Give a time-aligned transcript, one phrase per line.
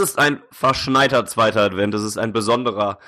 [0.00, 1.94] Ist ein verschneiter zweiter Advent.
[1.94, 2.98] Es ist ein besonderer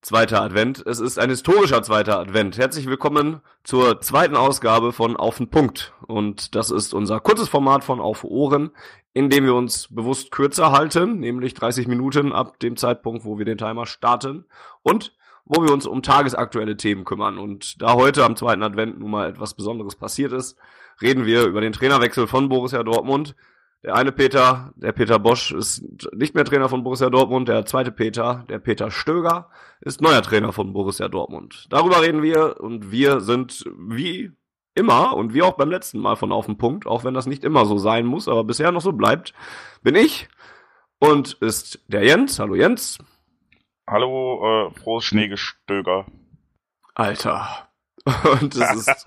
[0.00, 0.84] zweiter Advent.
[0.86, 2.56] Es ist ein historischer zweiter Advent.
[2.56, 5.92] Herzlich willkommen zur zweiten Ausgabe von Auf den Punkt.
[6.06, 8.70] Und das ist unser kurzes Format von Auf Ohren,
[9.12, 13.44] in dem wir uns bewusst kürzer halten, nämlich 30 Minuten ab dem Zeitpunkt, wo wir
[13.44, 14.46] den Timer starten.
[14.82, 17.38] Und wo wir uns um tagesaktuelle Themen kümmern.
[17.38, 20.56] Und da heute am zweiten Advent nun mal etwas Besonderes passiert ist,
[21.02, 23.34] reden wir über den Trainerwechsel von Borussia Dortmund.
[23.84, 27.48] Der eine Peter, der Peter Bosch, ist nicht mehr Trainer von Borussia Dortmund.
[27.48, 29.50] Der zweite Peter, der Peter Stöger,
[29.82, 31.66] ist neuer Trainer von Borussia Dortmund.
[31.68, 34.32] Darüber reden wir und wir sind wie
[34.74, 37.44] immer und wie auch beim letzten Mal von auf dem Punkt, auch wenn das nicht
[37.44, 39.34] immer so sein muss, aber bisher noch so bleibt,
[39.82, 40.28] bin ich
[40.98, 42.38] und ist der Jens.
[42.38, 42.98] Hallo Jens.
[43.86, 46.06] Hallo, äh, frohes Schneegestöger.
[46.94, 47.68] Alter.
[48.40, 49.06] Und es ist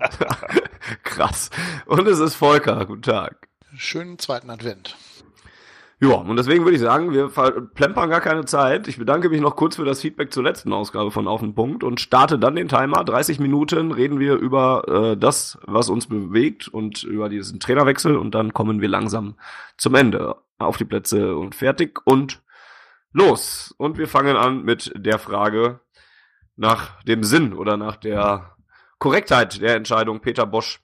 [1.02, 1.50] krass.
[1.86, 2.86] Und es ist Volker.
[2.86, 3.47] Guten Tag
[3.78, 4.96] schönen zweiten Advent.
[6.00, 7.28] Ja, und deswegen würde ich sagen, wir
[7.74, 8.86] plempern gar keine Zeit.
[8.86, 11.82] Ich bedanke mich noch kurz für das Feedback zur letzten Ausgabe von Auf den Punkt
[11.82, 13.02] und starte dann den Timer.
[13.02, 18.36] 30 Minuten reden wir über äh, das, was uns bewegt und über diesen Trainerwechsel und
[18.36, 19.34] dann kommen wir langsam
[19.76, 20.36] zum Ende.
[20.58, 22.42] Auf die Plätze und fertig und
[23.12, 23.74] los.
[23.76, 25.80] Und wir fangen an mit der Frage
[26.54, 28.56] nach dem Sinn oder nach der
[28.98, 30.80] Korrektheit der Entscheidung Peter Bosch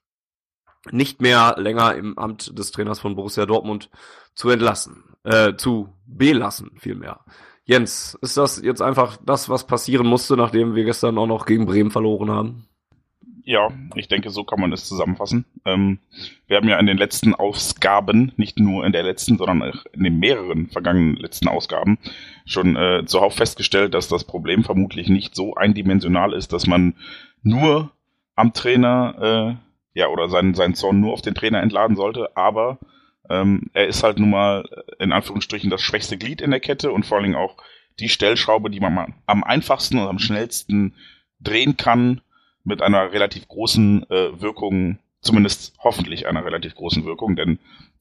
[0.91, 3.91] nicht mehr länger im Amt des Trainers von Borussia Dortmund
[4.35, 7.21] zu entlassen, äh, zu belassen vielmehr.
[7.65, 11.65] Jens, ist das jetzt einfach das, was passieren musste, nachdem wir gestern auch noch gegen
[11.65, 12.69] Bremen verloren haben?
[13.47, 15.45] Ja, ich denke, so kann man es zusammenfassen.
[15.67, 15.99] Ähm,
[16.47, 20.03] wir haben ja in den letzten Ausgaben, nicht nur in der letzten, sondern auch in
[20.03, 21.99] den mehreren vergangenen letzten Ausgaben,
[22.47, 26.95] schon äh, zuhauf festgestellt, dass das Problem vermutlich nicht so eindimensional ist, dass man
[27.43, 27.91] nur
[28.35, 29.64] am Trainer äh,
[29.95, 32.79] ja, oder seinen, seinen Zorn nur auf den Trainer entladen sollte, aber
[33.31, 34.69] ähm, er ist halt nun mal
[34.99, 37.57] in Anführungsstrichen das schwächste Glied in der Kette und vor allen Dingen auch
[38.01, 40.95] die Stellschraube, die man am einfachsten und am schnellsten
[41.41, 42.21] drehen kann,
[42.65, 47.59] mit einer relativ großen äh, Wirkung, zumindest hoffentlich einer relativ großen Wirkung, denn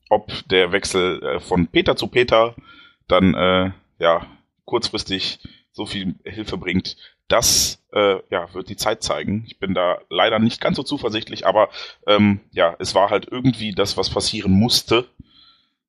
[0.09, 2.55] ob der Wechsel äh, von Peter zu Peter
[3.07, 4.25] dann äh, ja
[4.65, 5.39] kurzfristig
[5.71, 6.97] so viel Hilfe bringt,
[7.33, 9.43] das äh, ja, wird die Zeit zeigen.
[9.47, 11.69] Ich bin da leider nicht ganz so zuversichtlich, aber
[12.05, 15.07] ähm, ja, es war halt irgendwie das, was passieren musste,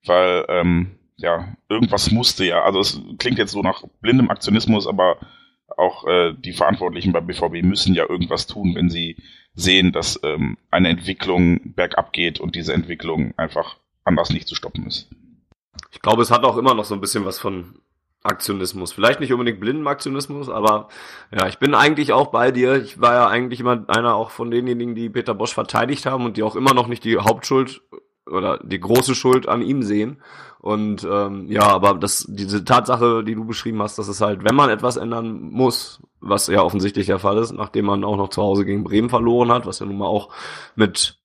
[0.07, 2.63] weil ähm, ja, irgendwas musste ja.
[2.63, 5.19] Also es klingt jetzt so nach blindem Aktionismus, aber
[5.77, 9.17] auch äh, die Verantwortlichen beim BVB müssen ja irgendwas tun, wenn sie
[9.55, 14.87] sehen, dass ähm, eine Entwicklung bergab geht und diese Entwicklung einfach anders nicht zu stoppen
[14.87, 15.11] ist.
[15.93, 17.75] Ich glaube, es hat auch immer noch so ein bisschen was von
[18.25, 18.93] Aktionismus.
[18.93, 20.89] Vielleicht nicht unbedingt blinden Aktionismus, aber
[21.31, 22.77] ja, ich bin eigentlich auch bei dir.
[22.77, 26.37] Ich war ja eigentlich immer einer auch von denjenigen, die Peter Bosch verteidigt haben und
[26.37, 27.83] die auch immer noch nicht die Hauptschuld
[28.27, 30.23] oder die große Schuld an ihm sehen.
[30.59, 34.57] Und ähm, ja, aber das, diese Tatsache, die du beschrieben hast, dass es halt, wenn
[34.57, 38.41] man etwas ändern muss, was ja offensichtlich der Fall ist, nachdem man auch noch zu
[38.41, 40.31] Hause gegen Bremen verloren hat, was ja nun mal auch
[40.75, 41.19] mit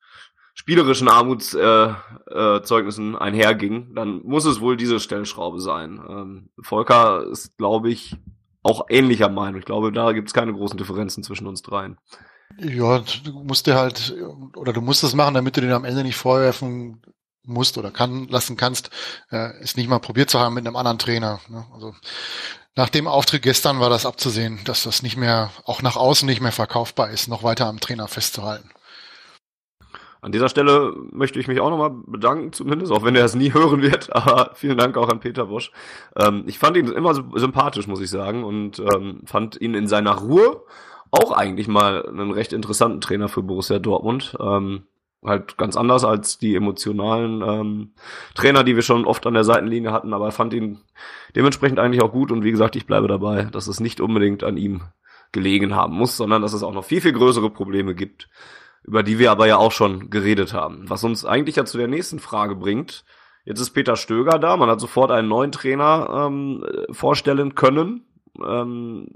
[0.59, 6.01] spielerischen Armutszeugnissen äh, äh, einherging, dann muss es wohl diese Stellschraube sein.
[6.05, 8.17] Ähm, Volker ist, glaube ich,
[8.61, 9.59] auch ähnlicher Meinung.
[9.59, 11.97] Ich glaube, da gibt es keine großen Differenzen zwischen uns dreien.
[12.57, 14.13] Ja, du musst dir halt,
[14.53, 17.01] oder du musst es machen, damit du den am Ende nicht vorwerfen
[17.45, 18.89] musst oder kann lassen kannst,
[19.31, 21.39] äh, es nicht mal probiert zu haben mit einem anderen Trainer.
[21.47, 21.65] Ne?
[21.73, 21.95] Also
[22.75, 26.41] nach dem Auftritt gestern war das abzusehen, dass das nicht mehr, auch nach außen nicht
[26.41, 28.69] mehr verkaufbar ist, noch weiter am Trainer festzuhalten.
[30.21, 33.53] An dieser Stelle möchte ich mich auch nochmal bedanken, zumindest, auch wenn er es nie
[33.53, 35.71] hören wird, aber vielen Dank auch an Peter Bosch.
[36.15, 40.15] Ähm, ich fand ihn immer sympathisch, muss ich sagen, und ähm, fand ihn in seiner
[40.15, 40.63] Ruhe
[41.11, 44.37] auch eigentlich mal einen recht interessanten Trainer für Borussia Dortmund.
[44.39, 44.83] Ähm,
[45.23, 47.91] halt ganz anders als die emotionalen ähm,
[48.35, 50.79] Trainer, die wir schon oft an der Seitenlinie hatten, aber fand ihn
[51.35, 54.57] dementsprechend eigentlich auch gut und wie gesagt, ich bleibe dabei, dass es nicht unbedingt an
[54.57, 54.81] ihm
[55.31, 58.29] gelegen haben muss, sondern dass es auch noch viel, viel größere Probleme gibt,
[58.89, 60.89] über die wir aber ja auch schon geredet haben.
[60.89, 63.05] Was uns eigentlich ja zu der nächsten Frage bringt.
[63.45, 68.07] Jetzt ist Peter Stöger da, man hat sofort einen neuen Trainer ähm, vorstellen können.
[68.43, 69.09] ähm,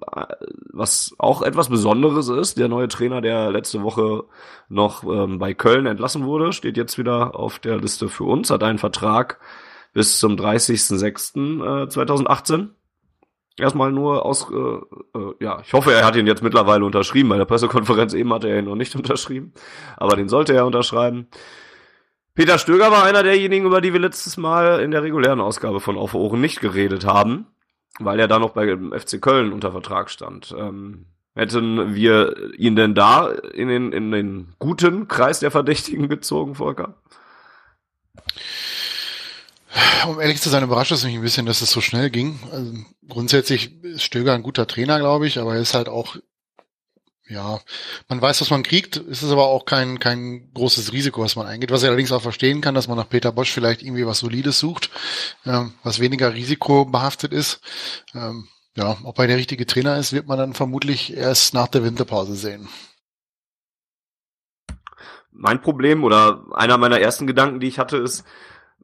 [0.72, 2.60] was auch etwas Besonderes ist.
[2.60, 4.26] Der neue Trainer, der letzte Woche
[4.70, 8.62] noch ähm, bei Köln entlassen wurde, steht jetzt wieder auf der Liste für uns, hat
[8.62, 9.40] einen Vertrag
[9.94, 12.68] bis zum 30.06.2018.
[13.58, 17.30] Erstmal nur aus, äh, äh, ja, ich hoffe, er hat ihn jetzt mittlerweile unterschrieben.
[17.30, 19.54] Bei der Pressekonferenz eben hat er ihn noch nicht unterschrieben,
[19.98, 21.28] aber den sollte er unterschreiben.
[22.34, 25.98] Peter Stöger war einer derjenigen, über die wir letztes Mal in der regulären Ausgabe von
[25.98, 27.46] Auf Ohren nicht geredet haben,
[28.00, 30.56] weil er da noch bei dem FC Köln unter Vertrag stand.
[30.58, 31.06] Ähm,
[31.36, 36.96] hätten wir ihn denn da in den, in den guten Kreis der Verdächtigen gezogen, Volker?
[40.08, 42.40] Um ehrlich zu sein, überrascht es mich ein bisschen, dass es so schnell ging.
[42.52, 42.74] Also
[43.08, 46.18] grundsätzlich ist Stöger ein guter Trainer, glaube ich, aber er ist halt auch
[47.30, 47.62] ja,
[48.10, 48.98] man weiß, was man kriegt.
[48.98, 51.72] Es ist aber auch kein, kein großes Risiko, was man eingeht.
[51.72, 54.60] Was ich allerdings auch verstehen kann, dass man nach Peter Bosch vielleicht irgendwie was Solides
[54.60, 54.90] sucht,
[55.46, 57.62] ähm, was weniger risikobehaftet ist.
[58.14, 61.84] Ähm, ja, ob er der richtige Trainer ist, wird man dann vermutlich erst nach der
[61.84, 62.68] Winterpause sehen.
[65.32, 68.26] Mein Problem oder einer meiner ersten Gedanken, die ich hatte, ist,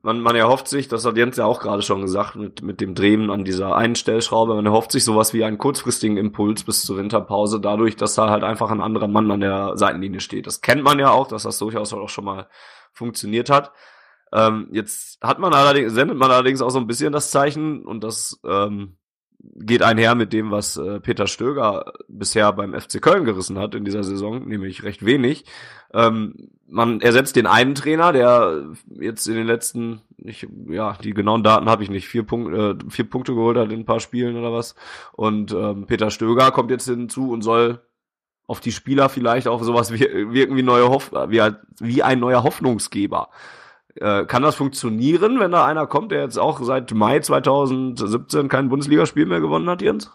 [0.02, 2.96] man, man erhofft sich, das hat Jens ja auch gerade schon gesagt, mit, mit dem
[2.96, 6.98] Drehen an dieser einen Stellschraube, man erhofft sich sowas wie einen kurzfristigen Impuls bis zur
[6.98, 10.48] Winterpause, dadurch, dass da halt einfach ein anderer Mann an der Seitenlinie steht.
[10.48, 12.48] Das kennt man ja auch, dass das durchaus auch schon mal
[12.94, 13.72] funktioniert hat.
[14.32, 18.04] Ähm, jetzt hat man allerdings, sendet man allerdings auch so ein bisschen das Zeichen, und
[18.04, 18.99] das ähm,
[19.42, 23.86] geht einher mit dem, was äh, Peter Stöger bisher beim FC Köln gerissen hat in
[23.86, 25.46] dieser Saison, nämlich recht wenig.
[25.94, 28.66] Ähm, man ersetzt den einen Trainer, der
[29.00, 32.76] jetzt in den letzten, ich, ja, die genauen Daten habe ich nicht, vier, Punkt, äh,
[32.90, 34.76] vier Punkte geholt hat in ein paar Spielen oder was.
[35.14, 37.82] Und ähm, Peter Stöger kommt jetzt hinzu und soll
[38.46, 41.42] auf die Spieler vielleicht auch sowas wirken wie neue Hoff wie,
[41.80, 43.30] wie ein neuer Hoffnungsgeber.
[44.00, 48.70] Äh, kann das funktionieren, wenn da einer kommt, der jetzt auch seit Mai 2017 kein
[48.70, 50.12] Bundesligaspiel mehr gewonnen hat, Jens?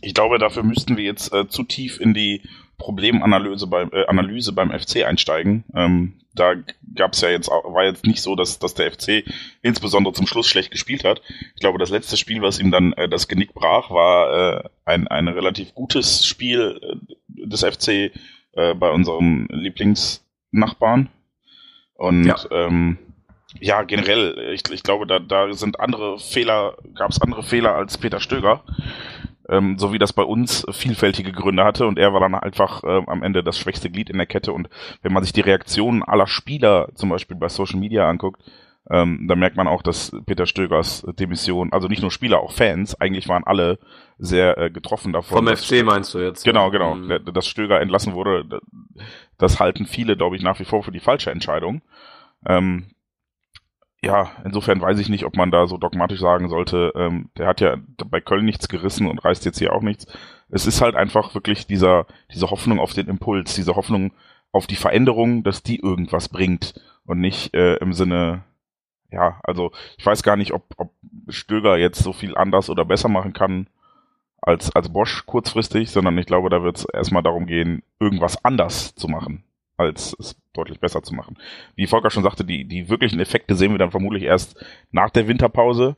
[0.00, 2.42] Ich glaube, dafür müssten wir jetzt äh, zu tief in die
[2.78, 5.64] Problemanalyse beim, äh, Analyse beim FC einsteigen.
[5.74, 6.54] Ähm, da
[6.94, 9.24] gab es ja jetzt auch, war jetzt nicht so, dass, dass der FC
[9.62, 11.22] insbesondere zum Schluss schlecht gespielt hat.
[11.54, 15.08] Ich glaube, das letzte Spiel, was ihm dann äh, das Genick brach, war äh, ein,
[15.08, 18.12] ein relativ gutes Spiel äh, des FC
[18.52, 21.08] äh, bei unserem Lieblingsnachbarn.
[21.96, 22.98] Und ja, ähm,
[23.60, 27.98] ja generell, ich, ich glaube, da, da sind andere Fehler, gab es andere Fehler als
[27.98, 28.62] Peter Stöger.
[29.48, 33.02] Ähm, so wie das bei uns vielfältige Gründe hatte und er war dann einfach äh,
[33.06, 34.68] am Ende das schwächste Glied in der Kette und
[35.02, 38.42] wenn man sich die Reaktionen aller Spieler zum Beispiel bei Social Media anguckt,
[38.88, 42.94] ähm, da merkt man auch, dass Peter Stögers Demission, also nicht nur Spieler, auch Fans,
[43.00, 43.78] eigentlich waren alle
[44.18, 45.44] sehr äh, getroffen davon.
[45.44, 46.44] Vom FC meinst du jetzt?
[46.44, 46.94] Genau, genau.
[46.94, 47.24] Mhm.
[47.32, 48.60] Dass Stöger entlassen wurde,
[49.38, 51.82] das halten viele, glaube ich, nach wie vor für die falsche Entscheidung.
[52.46, 52.86] Ähm,
[54.02, 57.60] ja, insofern weiß ich nicht, ob man da so dogmatisch sagen sollte, ähm, der hat
[57.60, 60.06] ja bei Köln nichts gerissen und reißt jetzt hier auch nichts.
[60.48, 64.12] Es ist halt einfach wirklich dieser, diese Hoffnung auf den Impuls, diese Hoffnung
[64.52, 68.44] auf die Veränderung, dass die irgendwas bringt und nicht äh, im Sinne,
[69.10, 70.92] ja, also ich weiß gar nicht, ob, ob
[71.28, 73.68] Stöger jetzt so viel anders oder besser machen kann
[74.40, 78.94] als, als Bosch kurzfristig, sondern ich glaube, da wird es erstmal darum gehen, irgendwas anders
[78.94, 79.44] zu machen,
[79.76, 81.36] als es deutlich besser zu machen.
[81.74, 85.28] Wie Volker schon sagte, die, die wirklichen Effekte sehen wir dann vermutlich erst nach der
[85.28, 85.96] Winterpause.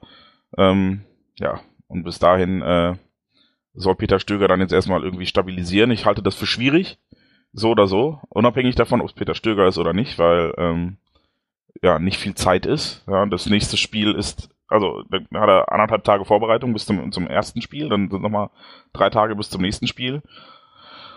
[0.56, 1.02] Ähm,
[1.38, 2.96] ja, und bis dahin äh,
[3.74, 5.90] soll Peter Stöger dann jetzt erstmal irgendwie stabilisieren.
[5.90, 6.98] Ich halte das für schwierig,
[7.52, 10.96] so oder so, unabhängig davon, ob es Peter Stöger ist oder nicht, weil ähm,
[11.82, 13.04] ja nicht viel Zeit ist.
[13.06, 17.26] Ja, das nächste Spiel ist also dann hat er anderthalb Tage Vorbereitung bis zum, zum
[17.26, 18.50] ersten Spiel, dann sind nochmal
[18.92, 20.22] drei Tage bis zum nächsten Spiel.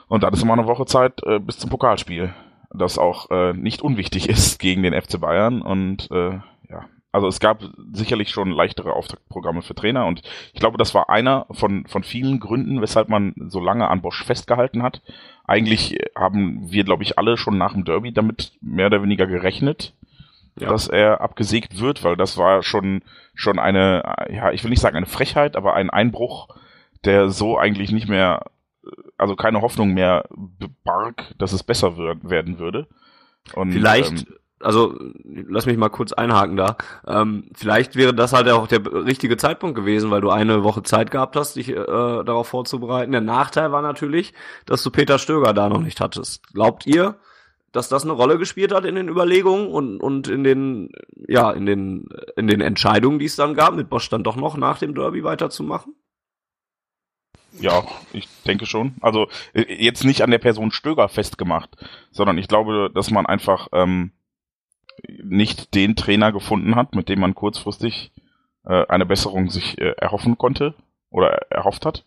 [0.07, 2.33] Und dann ist immer eine Woche Zeit äh, bis zum Pokalspiel,
[2.73, 5.61] das auch äh, nicht unwichtig ist gegen den FC Bayern.
[5.61, 6.39] Und äh,
[6.69, 10.21] ja, also es gab sicherlich schon leichtere Auftaktprogramme für Trainer und
[10.53, 14.23] ich glaube, das war einer von, von vielen Gründen, weshalb man so lange an Bosch
[14.23, 15.01] festgehalten hat.
[15.45, 19.93] Eigentlich haben wir, glaube ich, alle schon nach dem Derby damit mehr oder weniger gerechnet,
[20.61, 20.69] ja.
[20.69, 23.03] dass er abgesägt wird, weil das war schon,
[23.33, 26.49] schon eine, ja, ich will nicht sagen eine Frechheit, aber ein Einbruch,
[27.03, 28.45] der so eigentlich nicht mehr,
[29.17, 30.25] also keine Hoffnung mehr
[30.83, 32.87] barg, dass es besser wird, werden würde.
[33.53, 36.77] Und, Vielleicht, ähm, also lass mich mal kurz einhaken da.
[37.07, 41.09] Ähm, vielleicht wäre das halt auch der richtige Zeitpunkt gewesen, weil du eine Woche Zeit
[41.09, 43.11] gehabt hast, dich äh, darauf vorzubereiten.
[43.11, 44.33] Der Nachteil war natürlich,
[44.65, 46.53] dass du Peter Stöger da noch nicht hattest.
[46.53, 47.15] Glaubt ihr,
[47.71, 50.89] dass das eine Rolle gespielt hat in den Überlegungen und, und in den,
[51.27, 54.57] ja, in den, in den Entscheidungen, die es dann gab, mit Bosch dann doch noch
[54.57, 55.95] nach dem Derby weiterzumachen?
[57.59, 58.95] Ja, ich denke schon.
[59.01, 61.75] Also äh, jetzt nicht an der Person Stöger festgemacht,
[62.11, 64.11] sondern ich glaube, dass man einfach ähm,
[65.23, 68.11] nicht den Trainer gefunden hat, mit dem man kurzfristig
[68.65, 70.75] äh, eine Besserung sich äh, erhoffen konnte.
[71.11, 72.05] oder erhofft hat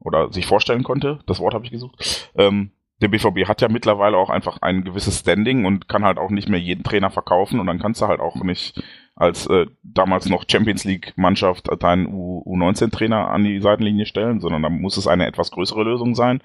[0.00, 1.20] oder sich vorstellen konnte.
[1.26, 2.30] Das Wort habe ich gesucht.
[2.36, 2.72] Ähm,
[3.02, 6.48] der BVB hat ja mittlerweile auch einfach ein gewisses Standing und kann halt auch nicht
[6.48, 8.82] mehr jeden Trainer verkaufen und dann kannst du halt auch nicht
[9.14, 14.62] als äh, damals noch Champions League Mannschaft deinen U19 Trainer an die Seitenlinie stellen, sondern
[14.62, 16.42] da muss es eine etwas größere Lösung sein.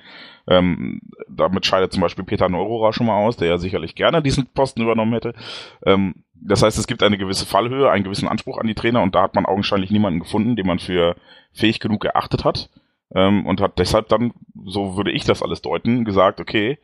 [0.47, 4.47] Ähm, damit scheidet zum Beispiel Peter Neurohrer schon mal aus, der ja sicherlich gerne diesen
[4.47, 5.33] Posten übernommen hätte.
[5.85, 9.15] Ähm, das heißt, es gibt eine gewisse Fallhöhe, einen gewissen Anspruch an die Trainer und
[9.15, 11.15] da hat man augenscheinlich niemanden gefunden, den man für
[11.51, 12.69] fähig genug erachtet hat
[13.13, 14.33] ähm, und hat deshalb dann,
[14.65, 16.79] so würde ich das alles deuten, gesagt, okay,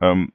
[0.00, 0.32] ähm,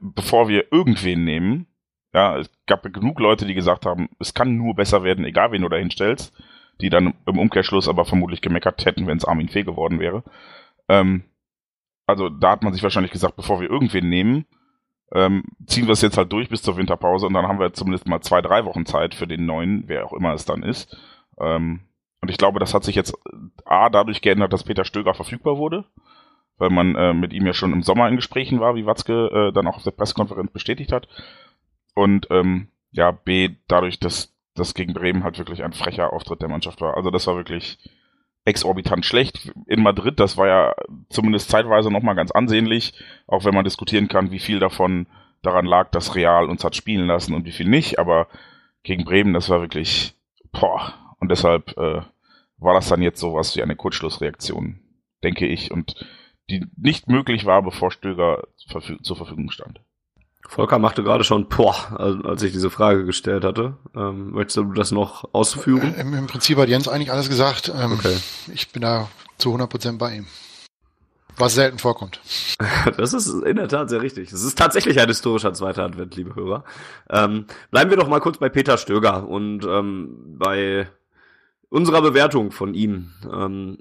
[0.00, 1.66] bevor wir irgendwen nehmen,
[2.12, 5.62] ja, es gab genug Leute, die gesagt haben, es kann nur besser werden, egal wen
[5.62, 6.32] du da hinstellst,
[6.80, 10.22] die dann im Umkehrschluss aber vermutlich gemeckert hätten, wenn es Armin Fee geworden wäre.
[10.88, 11.24] Ähm,
[12.06, 14.46] also da hat man sich wahrscheinlich gesagt, bevor wir irgendwen nehmen,
[15.12, 18.06] ähm, ziehen wir es jetzt halt durch bis zur Winterpause und dann haben wir zumindest
[18.06, 20.96] mal zwei, drei Wochen Zeit für den neuen, wer auch immer es dann ist.
[21.40, 21.80] Ähm,
[22.20, 23.14] und ich glaube, das hat sich jetzt
[23.70, 25.84] A dadurch geändert, dass Peter Stöger verfügbar wurde,
[26.58, 29.52] weil man äh, mit ihm ja schon im Sommer in Gesprächen war, wie Watzke äh,
[29.52, 31.08] dann auch auf der Pressekonferenz bestätigt hat.
[31.94, 36.48] Und ähm, ja, B dadurch, dass das gegen Bremen halt wirklich ein frecher Auftritt der
[36.48, 36.96] Mannschaft war.
[36.96, 37.78] Also das war wirklich
[38.44, 39.52] exorbitant schlecht.
[39.66, 40.74] In Madrid, das war ja
[41.10, 42.94] zumindest zeitweise nochmal ganz ansehnlich,
[43.26, 45.06] auch wenn man diskutieren kann, wie viel davon
[45.42, 48.26] daran lag, dass Real uns hat spielen lassen und wie viel nicht, aber
[48.82, 50.14] gegen Bremen, das war wirklich,
[50.50, 52.00] boah, und deshalb äh,
[52.58, 54.80] war das dann jetzt sowas wie eine Kurzschlussreaktion,
[55.22, 56.06] denke ich, und
[56.50, 59.80] die nicht möglich war, bevor Stöger verfü zur Verfügung stand.
[60.48, 61.74] Volker machte gerade schon boah,
[62.24, 63.76] als ich diese Frage gestellt hatte.
[63.94, 65.94] Ähm, möchtest du das noch ausführen?
[65.94, 67.70] Im, Im, Prinzip hat Jens eigentlich alles gesagt.
[67.76, 68.16] Ähm, okay.
[68.54, 70.26] Ich bin da zu 100% bei ihm.
[71.36, 72.20] Was selten vorkommt.
[72.96, 74.32] Das ist in der Tat sehr richtig.
[74.32, 76.64] Es ist tatsächlich ein historischer zweiter Advent, liebe Hörer.
[77.10, 80.88] Ähm, bleiben wir doch mal kurz bei Peter Stöger und ähm, bei
[81.68, 83.12] unserer Bewertung von ihm.
[83.32, 83.78] Ähm,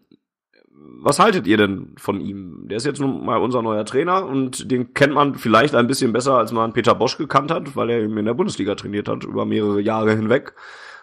[0.99, 2.67] was haltet ihr denn von ihm?
[2.67, 6.13] Der ist jetzt nun mal unser neuer Trainer und den kennt man vielleicht ein bisschen
[6.13, 9.23] besser, als man Peter Bosch gekannt hat, weil er eben in der Bundesliga trainiert hat,
[9.23, 10.53] über mehrere Jahre hinweg.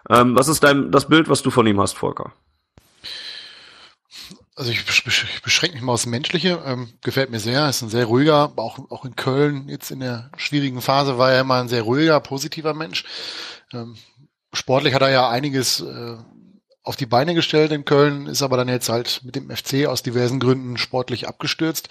[0.08, 2.32] Ähm, was ist dein, das Bild, was du von ihm hast, Volker?
[4.56, 4.84] Also ich,
[5.42, 6.62] beschränke mich mal aufs Menschliche.
[6.64, 7.68] Ähm, gefällt mir sehr.
[7.68, 11.40] Ist ein sehr ruhiger, auch, auch in Köln jetzt in der schwierigen Phase war er
[11.40, 13.04] immer ein sehr ruhiger, positiver Mensch.
[13.72, 13.96] Ähm,
[14.52, 16.16] sportlich hat er ja einiges äh,
[16.84, 20.02] auf die Beine gestellt in Köln, ist aber dann jetzt halt mit dem FC aus
[20.02, 21.88] diversen Gründen sportlich abgestürzt.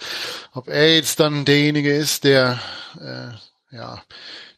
[0.52, 2.60] Ob er jetzt dann derjenige ist, der
[3.00, 4.02] äh, ja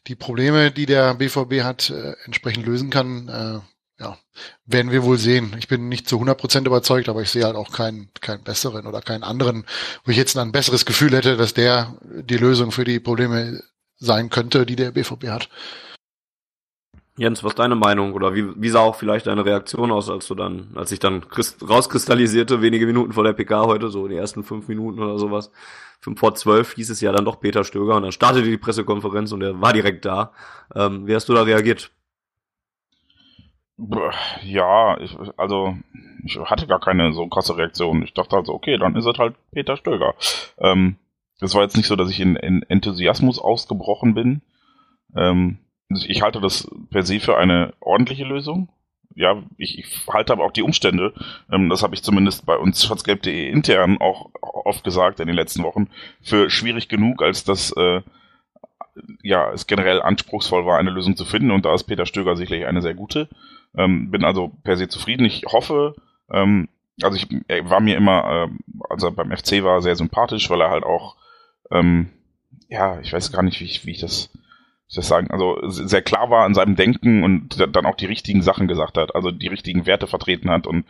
[0.05, 3.59] die Probleme, die der BVB hat, äh, entsprechend lösen kann, äh,
[3.99, 4.17] ja,
[4.65, 5.55] werden wir wohl sehen.
[5.57, 8.85] Ich bin nicht zu 100 Prozent überzeugt, aber ich sehe halt auch keinen, keinen besseren
[8.85, 9.65] oder keinen anderen,
[10.05, 13.63] wo ich jetzt ein besseres Gefühl hätte, dass der die Lösung für die Probleme
[13.97, 15.49] sein könnte, die der BVB hat.
[17.17, 20.27] Jens, was ist deine Meinung oder wie, wie sah auch vielleicht deine Reaktion aus, als
[20.27, 21.23] du dann, als ich dann
[21.67, 25.51] rauskristallisierte, wenige Minuten vor der PK heute, so die ersten fünf Minuten oder sowas,
[25.99, 29.31] fünf vor zwölf hieß es ja dann doch Peter Stöger und dann startete die Pressekonferenz
[29.31, 30.31] und er war direkt da.
[30.75, 31.89] Ähm, wie hast du da reagiert?
[34.43, 35.75] Ja, ich, also
[36.23, 38.03] ich hatte gar keine so krasse Reaktion.
[38.03, 40.13] Ich dachte also, okay, dann ist es halt Peter Stöger.
[40.59, 40.97] Ähm,
[41.39, 44.41] das war jetzt nicht so, dass ich in, in Enthusiasmus ausgebrochen bin.
[45.15, 45.57] Ähm,
[45.89, 48.69] ich halte das per se für eine ordentliche Lösung.
[49.15, 51.13] Ja, ich, ich halte aber auch die Umstände,
[51.51, 55.63] ähm, das habe ich zumindest bei uns schwarzgelb.de intern auch oft gesagt in den letzten
[55.63, 55.89] Wochen,
[56.21, 58.01] für schwierig genug, als dass äh,
[59.23, 62.65] ja, es generell anspruchsvoll war, eine Lösung zu finden und da ist Peter Stöger sicherlich
[62.65, 63.27] eine sehr gute.
[63.75, 65.25] Ähm, bin also per se zufrieden.
[65.25, 65.95] Ich hoffe,
[66.31, 66.69] ähm,
[67.01, 70.69] also ich er war mir immer, äh, also beim FC war sehr sympathisch, weil er
[70.69, 71.15] halt auch,
[71.71, 72.09] ähm,
[72.69, 74.29] ja, ich weiß gar nicht, wie ich, wie ich das
[74.87, 78.41] ich das sagen, also sehr klar war in seinem Denken und dann auch die richtigen
[78.41, 80.85] Sachen gesagt hat, also die richtigen Werte vertreten hat und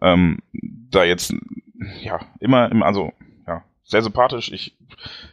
[0.00, 1.34] ähm, da jetzt
[2.02, 3.12] ja immer, immer also
[3.46, 4.50] ja sehr sympathisch.
[4.50, 4.74] Ich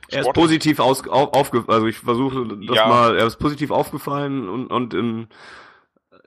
[0.09, 2.87] er ist positiv aus, auf, aufge, also ich versuche das ja.
[2.87, 5.27] mal, er ist positiv aufgefallen und und in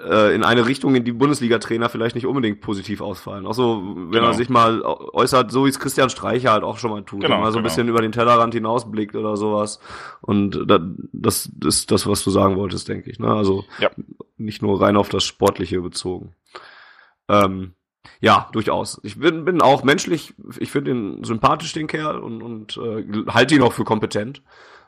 [0.01, 3.47] äh, in eine Richtung, in die Bundesliga-Trainer vielleicht nicht unbedingt positiv ausfallen.
[3.47, 4.27] Auch so, wenn genau.
[4.29, 7.41] man sich mal äußert, so wie es Christian Streicher halt auch schon mal tut, genau,
[7.41, 7.73] mal so ein genau.
[7.73, 9.79] bisschen über den Tellerrand hinausblickt oder sowas.
[10.21, 10.67] Und
[11.13, 13.19] das ist das, was du sagen wolltest, denke ich.
[13.19, 13.33] Ne?
[13.33, 13.91] Also ja.
[14.37, 16.35] nicht nur rein auf das Sportliche bezogen.
[17.29, 17.75] Ähm,
[18.21, 19.01] ja, durchaus.
[19.03, 23.55] Ich bin, bin auch menschlich, ich finde ihn sympathisch, den Kerl, und, und äh, halte
[23.55, 24.43] ihn auch für kompetent.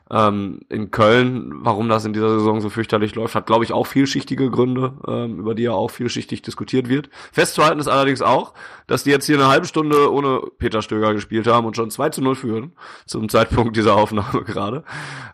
[0.09, 3.87] Ähm, in Köln, warum das in dieser Saison so fürchterlich läuft, hat, glaube ich, auch
[3.87, 7.09] vielschichtige Gründe, ähm, über die ja auch vielschichtig diskutiert wird.
[7.33, 8.53] Festzuhalten ist allerdings auch,
[8.87, 12.09] dass die jetzt hier eine halbe Stunde ohne Peter Stöger gespielt haben und schon 2
[12.09, 12.73] zu 0 führen,
[13.05, 14.83] zum Zeitpunkt dieser Aufnahme gerade.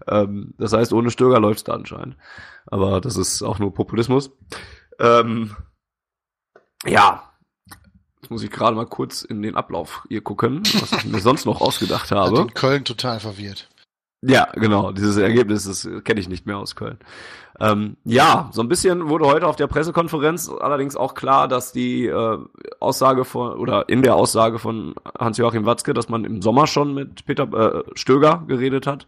[0.07, 2.17] Ähm, das heißt, ohne Stöger läuft's da anscheinend.
[2.65, 4.31] Aber das ist auch nur Populismus.
[4.99, 5.55] Ähm,
[6.85, 7.33] ja,
[8.29, 11.61] muss ich gerade mal kurz in den Ablauf hier gucken, was ich mir sonst noch
[11.61, 12.37] ausgedacht habe.
[12.37, 13.69] Hat in Köln total verwirrt.
[14.25, 14.91] Ja, genau.
[14.91, 16.97] Dieses Ergebnis, das kenne ich nicht mehr aus Köln.
[17.59, 22.07] Ähm, ja, so ein bisschen wurde heute auf der Pressekonferenz allerdings auch klar, dass die
[22.07, 22.37] äh,
[22.79, 27.25] Aussage von oder in der Aussage von Hans-Joachim Watzke, dass man im Sommer schon mit
[27.25, 29.07] Peter äh, Stöger geredet hat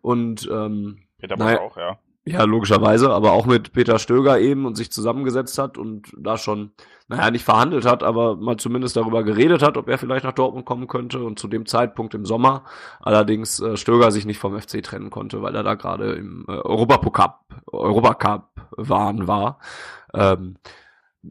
[0.00, 1.98] und ähm, Peter naja, Bosch auch, ja.
[2.24, 6.70] Ja, logischerweise, aber auch mit Peter Stöger eben und sich zusammengesetzt hat und da schon,
[7.08, 10.64] naja, nicht verhandelt hat, aber mal zumindest darüber geredet hat, ob er vielleicht nach Dortmund
[10.64, 12.64] kommen könnte und zu dem Zeitpunkt im Sommer
[13.00, 16.52] allerdings äh, Stöger sich nicht vom FC trennen konnte, weil er da gerade im äh,
[16.52, 19.58] Europacup, Europacup waren war.
[20.14, 20.58] Ähm,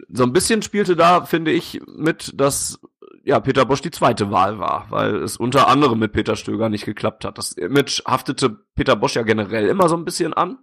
[0.10, 2.80] so ein bisschen spielte da, finde ich, mit, dass
[3.24, 6.86] ja, Peter Bosch die zweite Wahl war, weil es unter anderem mit Peter Stöger nicht
[6.86, 7.38] geklappt hat.
[7.38, 10.58] Das Image haftete Peter Bosch ja generell immer so ein bisschen an.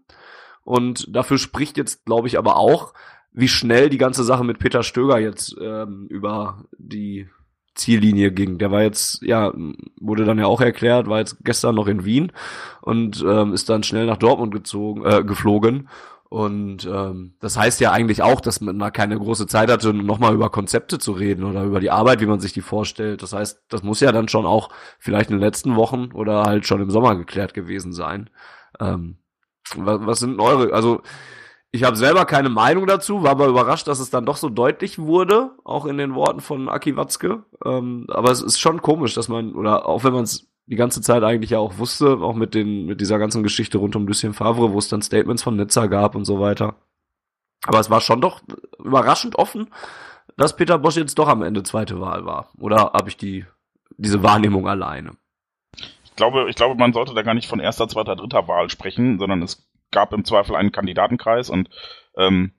[0.65, 2.93] Und dafür spricht jetzt, glaube ich, aber auch,
[3.33, 7.29] wie schnell die ganze Sache mit Peter Stöger jetzt ähm, über die
[7.75, 8.59] Ziellinie ging.
[8.59, 9.53] Der war jetzt, ja,
[10.01, 12.33] wurde dann ja auch erklärt, war jetzt gestern noch in Wien
[12.83, 15.89] und ähm, ist dann schnell nach Dortmund gezogen, äh, geflogen.
[16.31, 20.35] Und ähm, das heißt ja eigentlich auch, dass man da keine große Zeit hatte, nochmal
[20.35, 23.23] über Konzepte zu reden oder über die Arbeit, wie man sich die vorstellt.
[23.23, 24.69] Das heißt, das muss ja dann schon auch
[24.99, 28.29] vielleicht in den letzten Wochen oder halt schon im Sommer geklärt gewesen sein.
[28.79, 29.19] Ähm,
[29.75, 31.01] was, was sind eure, also
[31.71, 34.99] ich habe selber keine Meinung dazu, war aber überrascht, dass es dann doch so deutlich
[34.99, 37.45] wurde, auch in den Worten von Aki Watzke.
[37.65, 41.01] Ähm, aber es ist schon komisch, dass man, oder auch wenn man es die ganze
[41.01, 44.35] Zeit eigentlich ja auch wusste, auch mit den, mit dieser ganzen Geschichte rund um Lucien
[44.35, 46.75] Favre, wo es dann Statements von Nizza gab und so weiter.
[47.63, 48.43] Aber es war schon doch
[48.79, 49.69] überraschend offen,
[50.37, 52.51] dass Peter Bosch jetzt doch am Ende zweite Wahl war.
[52.59, 53.47] Oder habe ich die,
[53.97, 55.13] diese Wahrnehmung alleine?
[56.05, 59.19] Ich glaube, ich glaube, man sollte da gar nicht von erster, zweiter, dritter Wahl sprechen,
[59.19, 61.71] sondern es gab im Zweifel einen Kandidatenkreis und
[62.17, 62.53] ähm,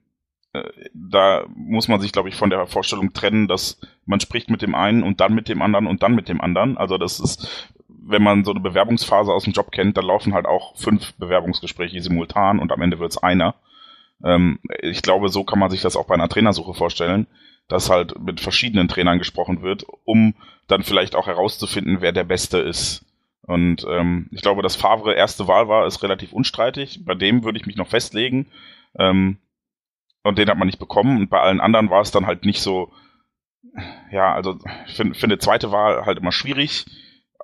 [0.52, 4.62] äh, da muss man sich, glaube ich, von der Vorstellung trennen, dass man spricht mit
[4.62, 6.76] dem einen und dann mit dem anderen und dann mit dem anderen.
[6.76, 7.72] Also das ist,
[8.10, 12.02] wenn man so eine Bewerbungsphase aus dem Job kennt, da laufen halt auch fünf Bewerbungsgespräche
[12.02, 13.54] simultan und am Ende wird's einer.
[14.24, 17.26] Ähm, ich glaube, so kann man sich das auch bei einer Trainersuche vorstellen,
[17.68, 20.34] dass halt mit verschiedenen Trainern gesprochen wird, um
[20.66, 23.04] dann vielleicht auch herauszufinden, wer der Beste ist.
[23.42, 27.04] Und ähm, ich glaube, dass Favre erste Wahl war, ist relativ unstreitig.
[27.04, 28.46] Bei dem würde ich mich noch festlegen.
[28.98, 29.38] Ähm,
[30.22, 31.16] und den hat man nicht bekommen.
[31.16, 32.92] Und bei allen anderen war es dann halt nicht so.
[34.10, 36.86] Ja, also ich finde find zweite Wahl halt immer schwierig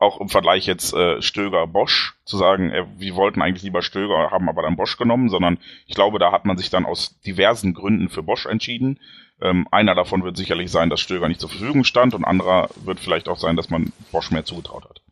[0.00, 4.30] auch im Vergleich jetzt äh, Stöger Bosch zu sagen, äh, wir wollten eigentlich lieber Stöger,
[4.30, 7.74] haben aber dann Bosch genommen, sondern ich glaube, da hat man sich dann aus diversen
[7.74, 9.00] Gründen für Bosch entschieden.
[9.40, 13.00] Ähm, einer davon wird sicherlich sein, dass Stöger nicht zur Verfügung stand und anderer wird
[13.00, 15.02] vielleicht auch sein, dass man Bosch mehr zugetraut hat.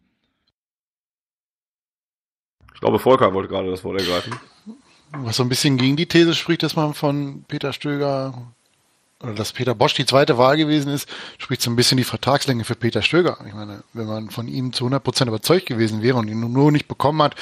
[2.75, 4.35] Ich glaube, Volker wollte gerade das Wort ergreifen.
[5.12, 8.35] Was so ein bisschen gegen die These spricht, dass man von Peter Stöger
[9.24, 11.08] oder dass Peter Bosch die zweite Wahl gewesen ist,
[11.38, 13.38] spricht so ein bisschen die Vertragslänge für Peter Stöger.
[13.46, 16.72] Ich meine, wenn man von ihm zu 100 Prozent überzeugt gewesen wäre und ihn nur
[16.72, 17.34] nicht bekommen hat,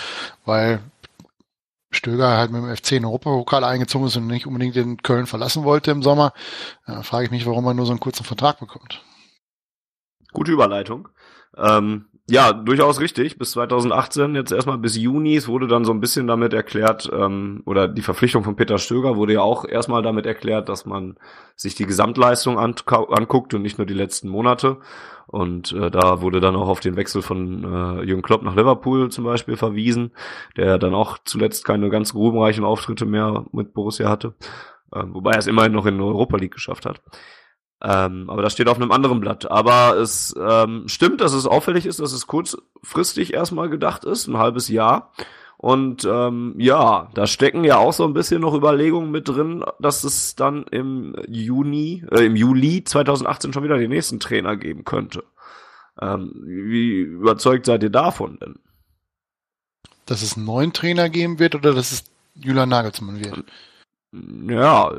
[0.44, 0.80] weil
[1.90, 5.64] Stöger halt mit dem FC in Europapokal eingezogen ist und nicht unbedingt in Köln verlassen
[5.64, 6.32] wollte im Sommer,
[6.86, 9.02] äh, frage ich mich, warum er nur so einen kurzen Vertrag bekommt.
[10.32, 11.08] Gute Überleitung.
[11.56, 13.36] Ähm, ja, durchaus richtig.
[13.36, 15.34] Bis 2018, jetzt erstmal bis Juni.
[15.36, 19.16] Es wurde dann so ein bisschen damit erklärt, ähm, oder die Verpflichtung von Peter Stöger
[19.16, 21.16] wurde ja auch erstmal damit erklärt, dass man
[21.56, 24.78] sich die Gesamtleistung anguckt und nicht nur die letzten Monate.
[25.26, 29.10] Und äh, da wurde dann auch auf den Wechsel von äh, Jürgen Klopp nach Liverpool
[29.10, 30.12] zum Beispiel verwiesen,
[30.56, 34.34] der dann auch zuletzt keine ganz ruhmreichen Auftritte mehr mit Borussia hatte.
[34.92, 37.00] Äh, wobei er es immerhin noch in Europa League geschafft hat.
[37.84, 39.50] Ähm, aber das steht auf einem anderen Blatt.
[39.50, 44.38] Aber es ähm, stimmt, dass es auffällig ist, dass es kurzfristig erstmal gedacht ist, ein
[44.38, 45.12] halbes Jahr.
[45.56, 50.04] Und ähm, ja, da stecken ja auch so ein bisschen noch Überlegungen mit drin, dass
[50.04, 55.24] es dann im Juni, äh, im Juli 2018 schon wieder den nächsten Trainer geben könnte.
[56.00, 58.56] Ähm, wie überzeugt seid ihr davon denn?
[60.06, 63.44] Dass es einen neuen Trainer geben wird oder dass es Julian Nagelsmann wird?
[64.50, 64.92] Ja,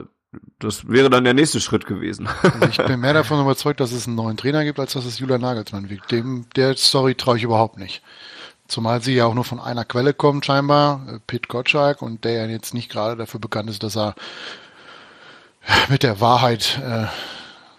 [0.60, 2.28] das wäre dann der nächste Schritt gewesen.
[2.42, 5.20] Also ich bin mehr davon überzeugt, dass es einen neuen Trainer gibt, als dass es
[5.20, 6.12] Julian Nagelsmann wird.
[6.12, 8.02] Dem, der Story traue ich überhaupt nicht.
[8.68, 12.34] Zumal sie ja auch nur von einer Quelle kommt, scheinbar, äh, Pete Gottschalk, und der
[12.34, 14.16] ja jetzt nicht gerade dafür bekannt ist, dass er
[15.90, 17.06] mit der Wahrheit äh,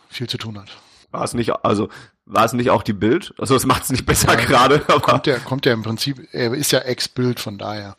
[0.08, 0.68] viel zu tun hat.
[1.10, 1.88] War es nicht, also
[2.26, 3.34] war es nicht auch die Bild?
[3.38, 4.80] Also es macht es nicht besser ja, gerade.
[4.80, 7.96] Kommt der, kommt der im Prinzip, er ist ja Ex-Bild, von daher.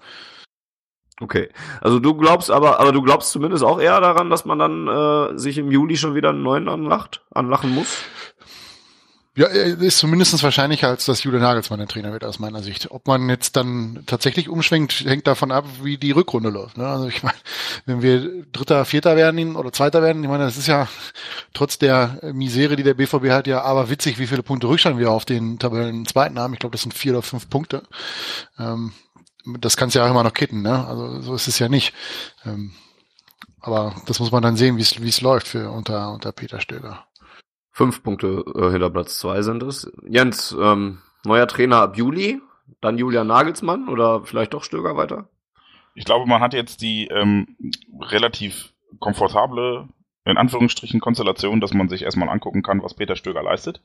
[1.22, 1.50] Okay.
[1.80, 5.38] Also du glaubst aber, aber du glaubst zumindest auch eher daran, dass man dann äh,
[5.38, 8.04] sich im Juli schon wieder einen neuen anlacht, anlachen muss?
[9.38, 12.90] Ja, ist zumindest wahrscheinlicher, als dass Julian Nagelsmann der Trainer wird, aus meiner Sicht.
[12.92, 16.78] Ob man jetzt dann tatsächlich umschwenkt, hängt davon ab, wie die Rückrunde läuft.
[16.78, 16.88] Ne?
[16.88, 17.36] Also ich meine,
[17.86, 20.88] wenn wir Dritter, Vierter werden oder Zweiter werden, ich meine, das ist ja
[21.54, 25.12] trotz der Misere, die der BVB hat, ja aber witzig, wie viele Punkte Rückstand wir
[25.12, 26.54] auf den Tabellen Zweiten haben.
[26.54, 27.84] Ich glaube, das sind vier oder fünf Punkte.
[28.58, 28.94] Ähm,
[29.60, 30.86] das kannst du ja auch immer noch kitten, ne?
[30.88, 31.94] Also so ist es ja nicht.
[32.46, 32.72] Ähm,
[33.60, 37.06] aber das muss man dann sehen, wie es läuft für unter, unter Peter Stöger.
[37.72, 39.92] Fünf Punkte äh, hinter Platz zwei sind es.
[40.08, 42.42] Jens, ähm, neuer Trainer ab Juli,
[42.82, 45.30] dann Julian Nagelsmann oder vielleicht doch Stöger weiter?
[45.96, 47.58] Ich glaube, man hat jetzt die ähm,
[48.00, 49.88] relativ komfortable,
[50.26, 53.82] in Anführungsstrichen, Konstellation, dass man sich erstmal angucken kann, was Peter Stöger leistet.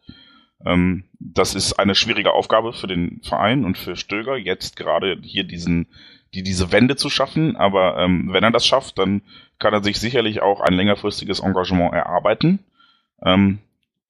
[0.64, 5.44] Ähm, das ist eine schwierige Aufgabe für den Verein und für Stöger, jetzt gerade hier
[5.44, 5.86] diesen,
[6.34, 7.56] die, diese Wende zu schaffen.
[7.56, 9.22] Aber ähm, wenn er das schafft, dann
[9.58, 12.60] kann er sich sicherlich auch ein längerfristiges Engagement erarbeiten.
[13.22, 13.58] Ähm,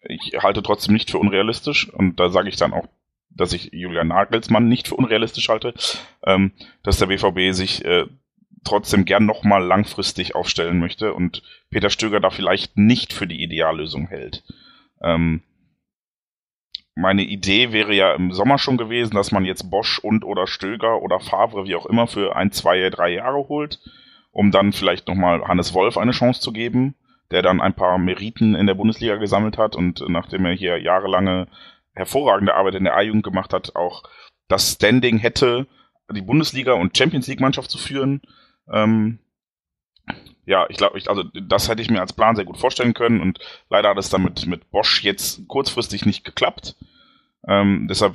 [0.03, 2.89] ich halte trotzdem nicht für unrealistisch und da sage ich dann auch,
[3.31, 5.75] dass ich Julian Nagelsmann nicht für unrealistisch halte,
[6.25, 8.07] ähm, dass der BVB sich äh,
[8.65, 14.09] trotzdem gern nochmal langfristig aufstellen möchte und Peter Stöger da vielleicht nicht für die Ideallösung
[14.09, 14.43] hält.
[15.03, 15.43] Ähm,
[17.01, 21.03] meine Idee wäre ja im Sommer schon gewesen, dass man jetzt Bosch und oder Stöger
[21.03, 23.81] oder Favre, wie auch immer, für ein, zwei, drei Jahre holt,
[24.31, 26.95] um dann vielleicht nochmal Hannes Wolf eine Chance zu geben
[27.31, 31.47] der dann ein paar Meriten in der Bundesliga gesammelt hat und nachdem er hier jahrelange
[31.93, 34.05] hervorragende Arbeit in der A-Jugend gemacht hat, auch
[34.49, 35.67] das Standing hätte,
[36.13, 38.21] die Bundesliga und Champions League Mannschaft zu führen.
[38.73, 39.21] Ähm,
[40.45, 43.39] ja, ich glaube, also das hätte ich mir als Plan sehr gut vorstellen können und
[43.69, 46.75] leider hat es damit mit Bosch jetzt kurzfristig nicht geklappt.
[47.47, 48.15] Ähm, deshalb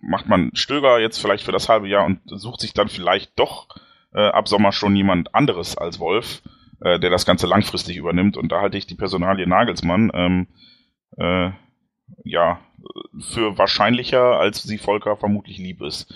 [0.00, 3.68] macht man Stöger jetzt vielleicht für das halbe Jahr und sucht sich dann vielleicht doch
[4.12, 6.42] äh, ab Sommer schon jemand anderes als Wolf,
[6.80, 8.36] äh, der das Ganze langfristig übernimmt.
[8.36, 10.48] Und da halte ich die Personalie Nagelsmann ähm,
[11.16, 11.50] äh,
[12.24, 12.60] ja
[13.20, 16.12] für wahrscheinlicher, als sie Volker vermutlich lieb ist.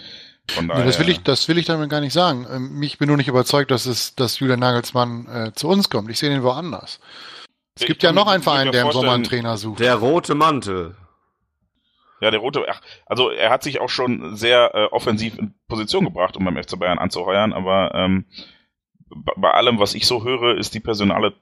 [0.50, 2.46] Von daher, ja, das will ich, das will ich damit gar nicht sagen.
[2.50, 6.10] Ähm, ich bin nur nicht überzeugt, dass es, dass Julian Nagelsmann äh, zu uns kommt.
[6.10, 7.00] Ich sehe den woanders.
[7.74, 9.80] Es ich gibt ja noch einen Verein, der im Sommer einen Trainer sucht.
[9.80, 10.96] Der rote Mantel.
[12.20, 16.04] Ja, der rote, ach, also er hat sich auch schon sehr äh, offensiv in Position
[16.04, 18.24] gebracht, um beim FC Bayern anzuheuern, aber ähm,
[19.36, 21.34] bei allem, was ich so höre, ist die personale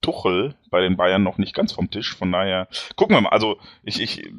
[0.00, 2.14] Tuchel bei den Bayern noch nicht ganz vom Tisch.
[2.16, 3.30] Von daher gucken wir mal.
[3.30, 4.30] Also ich, ich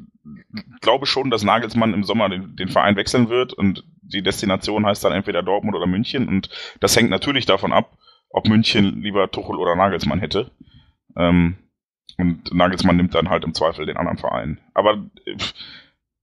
[0.81, 5.03] glaube schon, dass Nagelsmann im Sommer den, den Verein wechseln wird und die Destination heißt
[5.03, 6.27] dann entweder Dortmund oder München.
[6.27, 7.97] Und das hängt natürlich davon ab,
[8.29, 10.51] ob München lieber Tuchel oder Nagelsmann hätte.
[11.17, 11.57] Ähm,
[12.17, 14.59] und Nagelsmann nimmt dann halt im Zweifel den anderen Verein.
[14.73, 15.37] Aber äh,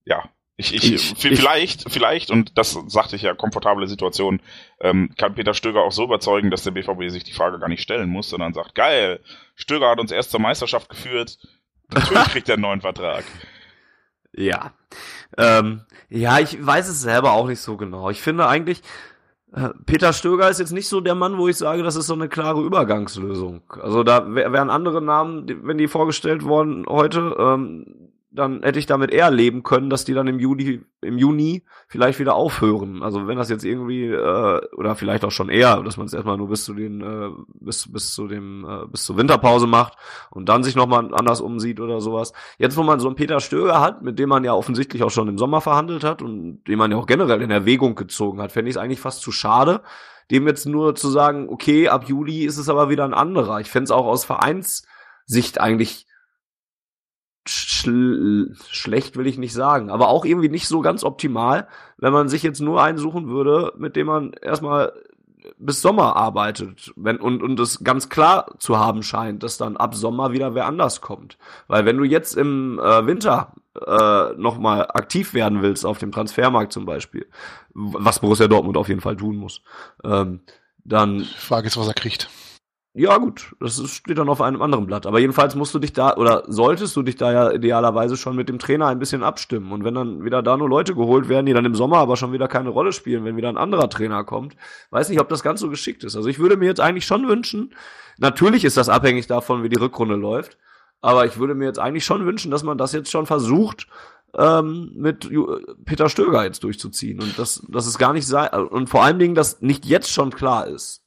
[0.05, 4.41] ja, ich, ich, ich, vielleicht, vielleicht, und das sagte ich ja, komfortable Situation,
[4.79, 7.81] ähm, kann Peter Stöger auch so überzeugen, dass der BVB sich die Frage gar nicht
[7.81, 9.19] stellen muss, sondern sagt, geil,
[9.55, 11.37] Stöger hat uns erst zur Meisterschaft geführt,
[11.89, 13.25] natürlich kriegt er einen neuen Vertrag.
[14.31, 14.71] Ja.
[15.37, 18.09] Ähm, ja, ich weiß es selber auch nicht so genau.
[18.09, 18.81] Ich finde eigentlich,
[19.85, 22.27] Peter Stöger ist jetzt nicht so der Mann, wo ich sage, das ist so eine
[22.27, 23.61] klare Übergangslösung.
[23.69, 29.11] Also da wären andere Namen, wenn die vorgestellt worden heute, ähm, dann hätte ich damit
[29.11, 33.01] eher leben können, dass die dann im Juni, im Juni vielleicht wieder aufhören.
[33.01, 36.37] Also wenn das jetzt irgendwie äh, oder vielleicht auch schon eher, dass man es erstmal
[36.37, 39.97] nur bis zu den äh, bis bis zu dem äh, bis zur Winterpause macht
[40.31, 42.33] und dann sich nochmal anders umsieht oder sowas.
[42.57, 45.27] Jetzt wo man so einen Peter Stöger hat, mit dem man ja offensichtlich auch schon
[45.27, 48.69] im Sommer verhandelt hat und den man ja auch generell in Erwägung gezogen hat, fände
[48.69, 49.81] ich es eigentlich fast zu schade,
[50.31, 53.59] dem jetzt nur zu sagen, okay, ab Juli ist es aber wieder ein anderer.
[53.59, 56.07] Ich fände es auch aus Vereinssicht eigentlich
[57.47, 62.29] schl schlecht will ich nicht sagen, aber auch irgendwie nicht so ganz optimal, wenn man
[62.29, 64.93] sich jetzt nur einen suchen würde, mit dem man erstmal
[65.57, 69.95] bis Sommer arbeitet wenn, und, und es ganz klar zu haben scheint, dass dann ab
[69.95, 71.37] Sommer wieder wer anders kommt.
[71.67, 76.73] Weil wenn du jetzt im äh, Winter äh, nochmal aktiv werden willst auf dem Transfermarkt
[76.73, 77.27] zum Beispiel,
[77.73, 79.61] was Borussia Dortmund auf jeden Fall tun muss,
[80.03, 80.41] ähm,
[80.83, 81.21] dann...
[81.21, 82.29] Frage ist, was er kriegt.
[82.97, 85.05] Ja, gut, das steht dann auf einem anderen Blatt.
[85.05, 88.47] Aber jedenfalls musst du dich da, oder solltest du dich da ja idealerweise schon mit
[88.47, 89.73] dem Trainer ein bisschen abstimmen.
[89.73, 92.31] Und wenn dann wieder da nur Leute geholt werden, die dann im Sommer aber schon
[92.31, 94.55] wieder keine Rolle spielen, wenn wieder ein anderer Trainer kommt,
[94.91, 96.15] weiß nicht, ob das ganz so geschickt ist.
[96.15, 97.73] Also ich würde mir jetzt eigentlich schon wünschen,
[98.17, 100.57] natürlich ist das abhängig davon, wie die Rückrunde läuft,
[101.01, 103.87] aber ich würde mir jetzt eigentlich schon wünschen, dass man das jetzt schon versucht,
[104.37, 105.29] ähm, mit
[105.83, 107.21] Peter Stöger jetzt durchzuziehen.
[107.21, 110.31] Und das, das ist gar nicht sei, und vor allen Dingen, dass nicht jetzt schon
[110.31, 111.04] klar ist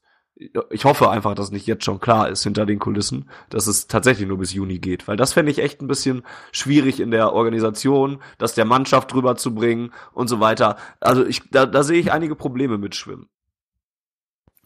[0.71, 4.29] ich hoffe einfach, dass nicht jetzt schon klar ist hinter den Kulissen, dass es tatsächlich
[4.29, 8.23] nur bis Juni geht, weil das fände ich echt ein bisschen schwierig in der Organisation,
[8.39, 10.77] das der Mannschaft drüber zu bringen und so weiter.
[11.01, 13.29] Also ich, da, da sehe ich einige Probleme mit Schwimmen.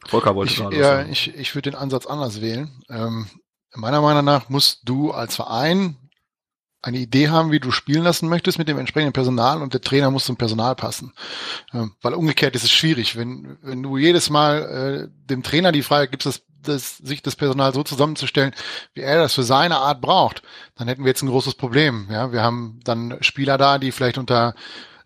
[0.07, 1.13] Volker wollte ich, gerade Ja, sagen.
[1.13, 2.71] ich, ich würde den Ansatz anders wählen.
[2.91, 3.27] Ähm,
[3.75, 5.97] meiner Meinung nach musst du als Verein
[6.83, 10.11] eine Idee haben, wie du spielen lassen möchtest mit dem entsprechenden Personal und der Trainer
[10.11, 11.13] muss zum Personal passen.
[11.73, 15.83] Ähm, weil umgekehrt ist es schwierig, wenn, wenn du jedes Mal äh, dem Trainer die
[15.83, 18.53] Frage gibst, das, das, sich das Personal so zusammenzustellen,
[18.95, 20.43] wie er das für seine Art braucht,
[20.77, 22.09] dann hätten wir jetzt ein großes Problem.
[22.11, 24.55] Ja, wir haben dann Spieler da, die vielleicht unter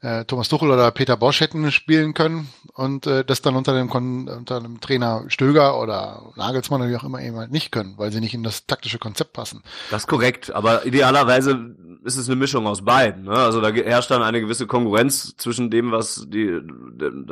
[0.00, 3.90] äh, Thomas Tuchel oder Peter Bosch hätten spielen können und äh, das dann unter dem,
[3.90, 8.12] unter dem Trainer Stöger oder Nagelsmann oder wie auch immer eben halt nicht können, weil
[8.12, 9.62] sie nicht in das taktische Konzept passen.
[9.90, 13.24] Das ist korrekt, aber idealerweise ist es eine Mischung aus beiden.
[13.24, 13.32] Ne?
[13.32, 16.60] Also da herrscht dann eine gewisse Konkurrenz zwischen dem, was die,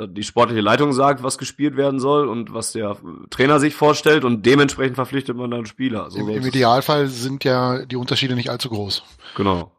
[0.09, 2.97] die sportliche Leitung sagt, was gespielt werden soll und was der
[3.29, 6.11] Trainer sich vorstellt und dementsprechend verpflichtet man dann Spieler.
[6.11, 9.03] So Im, Im Idealfall sind ja die Unterschiede nicht allzu groß.
[9.37, 9.71] Genau.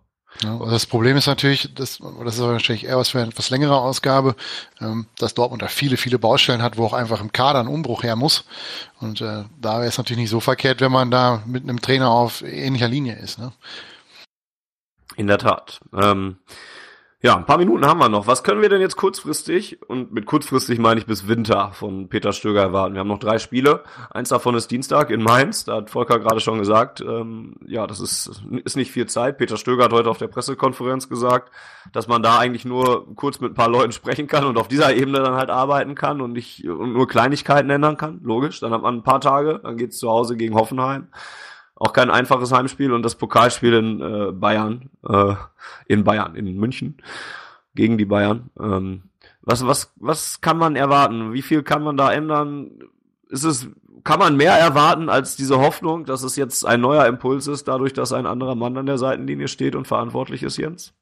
[0.44, 3.78] Ja, das Problem ist natürlich, das, das ist wahrscheinlich eher was für eine etwas längere
[3.78, 4.36] Ausgabe,
[4.82, 8.04] ähm, dass Dortmund da viele, viele Baustellen hat, wo auch einfach im Kader ein Umbruch
[8.04, 8.44] her muss.
[9.00, 12.10] Und äh, da wäre es natürlich nicht so verkehrt, wenn man da mit einem Trainer
[12.10, 13.40] auf ähnlicher Linie ist.
[13.40, 13.54] Ne?
[15.16, 15.80] In der Tat.
[15.94, 16.38] Ähm,
[17.26, 18.28] ja, ein paar Minuten haben wir noch.
[18.28, 22.34] Was können wir denn jetzt kurzfristig, und mit kurzfristig meine ich bis Winter, von Peter
[22.34, 22.94] Stöger erwarten?
[22.94, 23.82] Wir haben noch drei Spiele.
[24.12, 25.66] Eins davon ist Dienstag in Mainz.
[25.66, 29.40] Da hat Volker gerade schon gesagt, ähm, ja, das ist, ist nicht viel Zeit.
[29.40, 31.52] Peter Stöger hat heute auf der Pressekonferenz gesagt,
[31.92, 34.94] dass man da eigentlich nur kurz mit ein paar Leuten sprechen kann und auf dieser
[34.94, 38.20] Ebene dann halt arbeiten kann und nicht und nur Kleinigkeiten ändern kann.
[38.24, 38.60] Logisch.
[38.60, 41.08] Dann hat man ein paar Tage, dann geht's zu Hause gegen Hoffenheim.
[41.76, 45.36] Auch kein einfaches Heimspiel und das Pokalspiel in äh, Bayern, äh,
[45.88, 47.02] in Bayern, in München
[47.76, 48.50] gegen die Bayern.
[48.60, 49.04] Ähm,
[49.42, 51.34] was, was, was kann man erwarten?
[51.34, 52.80] Wie viel kann man da ändern?
[53.30, 53.68] Ist es,
[54.04, 57.92] kann man mehr erwarten als diese Hoffnung, dass es jetzt ein neuer Impuls ist, dadurch,
[57.92, 60.94] dass ein anderer Mann an der Seitenlinie steht und verantwortlich ist, Jens?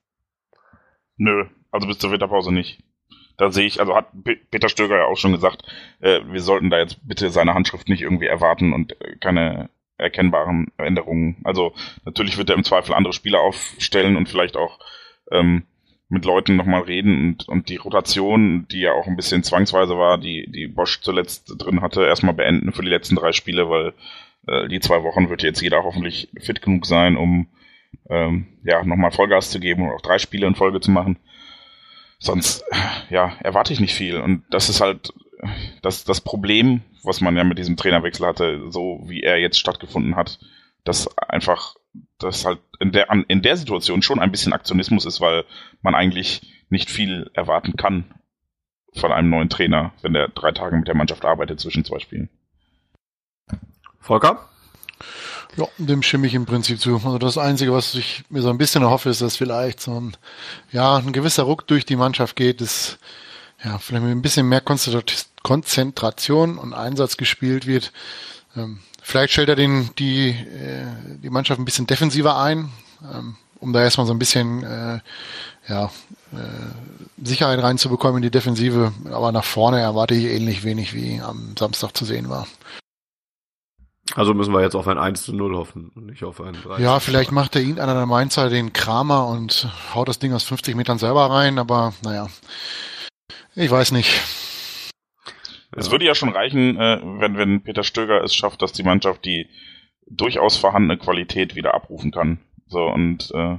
[1.17, 2.83] Nö, also bis zur Winterpause nicht.
[3.37, 4.07] Da sehe ich, also hat
[4.51, 5.63] Peter Stöger ja auch schon gesagt,
[5.99, 10.71] äh, wir sollten da jetzt bitte seine Handschrift nicht irgendwie erwarten und äh, keine erkennbaren
[10.77, 11.37] Änderungen.
[11.43, 11.73] Also
[12.05, 14.79] natürlich wird er im Zweifel andere Spieler aufstellen und vielleicht auch
[15.31, 15.63] ähm,
[16.09, 20.17] mit Leuten nochmal reden und, und die Rotation, die ja auch ein bisschen zwangsweise war,
[20.17, 23.93] die, die Bosch zuletzt drin hatte, erstmal beenden für die letzten drei Spiele, weil
[24.47, 27.47] äh, die zwei Wochen wird jetzt jeder hoffentlich fit genug sein, um
[28.09, 31.17] ähm, ja nochmal Vollgas zu geben und auch drei Spiele in Folge zu machen.
[32.19, 32.63] Sonst
[33.09, 34.19] ja, erwarte ich nicht viel.
[34.19, 35.13] Und das ist halt
[35.81, 40.15] das, das Problem, was man ja mit diesem Trainerwechsel hatte, so wie er jetzt stattgefunden
[40.15, 40.39] hat,
[40.83, 41.75] dass einfach
[42.17, 45.45] das halt in der, in der Situation schon ein bisschen Aktionismus ist, weil
[45.81, 48.05] man eigentlich nicht viel erwarten kann
[48.95, 52.29] von einem neuen Trainer, wenn der drei Tage mit der Mannschaft arbeitet zwischen zwei Spielen.
[53.99, 54.49] Volker?
[55.55, 56.95] Ja, dem stimme ich im Prinzip zu.
[56.95, 60.17] Also das Einzige, was ich mir so ein bisschen erhoffe, ist, dass vielleicht so ein,
[60.71, 62.97] ja, ein gewisser Ruck durch die Mannschaft geht, dass
[63.63, 64.61] ja, vielleicht ein bisschen mehr
[65.43, 67.91] Konzentration und Einsatz gespielt wird.
[68.55, 70.85] Ähm, vielleicht stellt er den, die, äh,
[71.21, 72.69] die Mannschaft ein bisschen defensiver ein,
[73.13, 74.99] ähm, um da erstmal so ein bisschen äh,
[75.67, 75.85] ja,
[76.31, 78.93] äh, Sicherheit reinzubekommen in die Defensive.
[79.11, 82.47] Aber nach vorne erwarte ich ähnlich wenig, wie am Samstag zu sehen war.
[84.15, 86.79] Also müssen wir jetzt auf ein 1 zu 0 hoffen und nicht auf ein 3.
[86.79, 90.43] Ja, vielleicht macht er ihn einer der Mainzer den Kramer und haut das Ding aus
[90.43, 92.27] 50 Metern selber rein, aber naja,
[93.55, 94.21] ich weiß nicht.
[95.75, 99.25] Es würde ja schon reichen, äh, wenn, wenn Peter Stöger es schafft, dass die Mannschaft
[99.25, 99.47] die
[100.07, 102.39] durchaus vorhandene Qualität wieder abrufen kann.
[102.67, 103.57] So, und äh,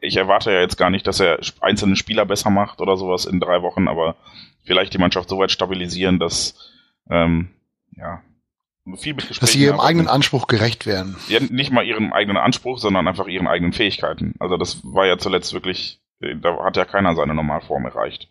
[0.00, 3.40] ich erwarte ja jetzt gar nicht, dass er einzelne Spieler besser macht oder sowas in
[3.40, 4.16] drei Wochen, aber
[4.64, 6.54] vielleicht die Mannschaft so weit stabilisieren, dass
[7.10, 7.50] ähm,
[7.96, 8.22] ja
[8.96, 9.88] viel mit Gesprächen Dass sie ihrem arbeiten.
[9.88, 11.16] eigenen Anspruch gerecht werden.
[11.28, 14.34] Ja, nicht mal ihrem eigenen Anspruch, sondern einfach ihren eigenen Fähigkeiten.
[14.38, 18.28] Also das war ja zuletzt wirklich, da hat ja keiner seine Normalform erreicht.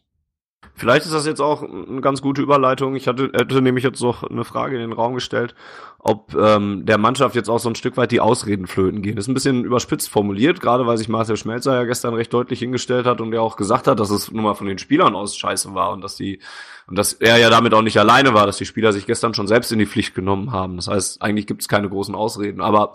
[0.76, 2.96] Vielleicht ist das jetzt auch eine ganz gute Überleitung.
[2.96, 5.54] Ich hatte, hätte nämlich jetzt noch eine Frage in den Raum gestellt,
[6.00, 9.18] ob ähm, der Mannschaft jetzt auch so ein Stück weit die Ausreden flöten gehen.
[9.18, 12.60] Das ist ein bisschen überspitzt formuliert, gerade weil sich Marcel Schmelzer ja gestern recht deutlich
[12.60, 15.36] hingestellt hat und ja auch gesagt hat, dass es nun mal von den Spielern aus
[15.36, 16.40] scheiße war und dass die
[16.88, 19.48] und dass er ja damit auch nicht alleine war, dass die Spieler sich gestern schon
[19.48, 20.78] selbst in die Pflicht genommen haben.
[20.78, 22.62] Das heißt, eigentlich gibt es keine großen Ausreden.
[22.62, 22.94] Aber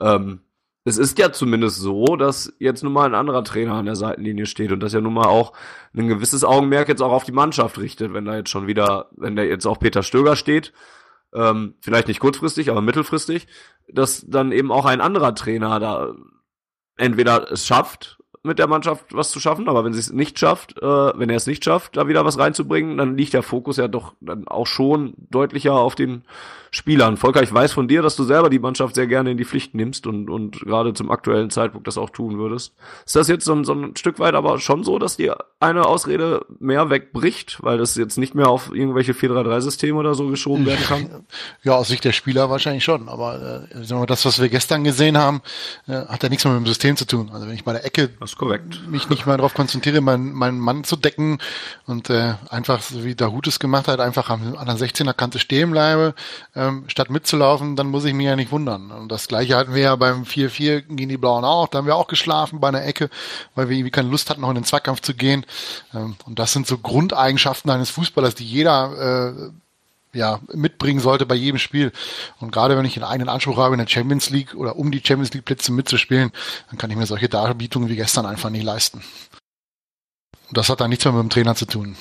[0.00, 0.40] ähm,
[0.86, 4.46] es ist ja zumindest so, dass jetzt nun mal ein anderer Trainer an der Seitenlinie
[4.46, 5.52] steht und dass ja nun mal auch
[5.96, 9.34] ein gewisses Augenmerk jetzt auch auf die Mannschaft richtet, wenn da jetzt schon wieder, wenn
[9.34, 10.72] da jetzt auch Peter Stöger steht,
[11.34, 13.48] ähm, vielleicht nicht kurzfristig, aber mittelfristig,
[13.88, 16.14] dass dann eben auch ein anderer Trainer da
[16.96, 18.15] entweder es schafft,
[18.46, 21.36] mit der Mannschaft was zu schaffen, aber wenn sie es nicht schafft, äh, wenn er
[21.36, 24.66] es nicht schafft, da wieder was reinzubringen, dann liegt der Fokus ja doch dann auch
[24.66, 26.22] schon deutlicher auf den
[26.76, 27.16] Spielern.
[27.16, 29.74] Volker, ich weiß von dir, dass du selber die Mannschaft sehr gerne in die Pflicht
[29.74, 32.74] nimmst und, und gerade zum aktuellen Zeitpunkt das auch tun würdest.
[33.06, 35.86] Ist das jetzt so ein, so ein Stück weit aber schon so, dass die eine
[35.86, 40.84] Ausrede mehr wegbricht, weil das jetzt nicht mehr auf irgendwelche 4-3-3-Systeme oder so geschoben werden
[40.84, 41.06] kann?
[41.62, 45.40] Ja, aus Sicht der Spieler wahrscheinlich schon, aber äh, das, was wir gestern gesehen haben,
[45.86, 47.30] äh, hat ja nichts mehr mit dem System zu tun.
[47.32, 48.10] Also wenn ich bei der Ecke
[48.88, 51.38] mich nicht mehr darauf konzentriere, meinen, meinen Mann zu decken
[51.86, 55.38] und äh, einfach, so wie Dahut es gemacht hat, einfach an, an der 16er Kante
[55.38, 56.14] stehen bleibe,
[56.54, 58.90] ähm, statt mitzulaufen, dann muss ich mich ja nicht wundern.
[58.90, 61.68] Und das gleiche hatten wir ja beim 4-4 gegen die Blauen auch.
[61.68, 63.10] Da haben wir auch geschlafen bei einer Ecke,
[63.54, 65.46] weil wir irgendwie keine Lust hatten, noch in den Zweikampf zu gehen.
[65.94, 69.50] Ähm, und das sind so Grundeigenschaften eines Fußballers, die jeder äh,
[70.16, 71.92] ja, mitbringen sollte bei jedem Spiel.
[72.40, 75.02] Und gerade wenn ich einen eigenen Anspruch habe, in der Champions League oder um die
[75.04, 76.32] Champions League Plätze mitzuspielen,
[76.68, 79.02] dann kann ich mir solche Darbietungen wie gestern einfach nicht leisten.
[80.48, 81.96] Und das hat dann nichts mehr mit dem Trainer zu tun.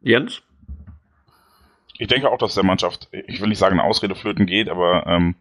[0.00, 0.42] Jens?
[1.98, 5.06] Ich denke auch, dass der Mannschaft, ich will nicht sagen, eine Ausrede flöten geht, aber
[5.06, 5.34] ähm,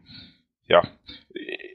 [0.67, 0.83] ja,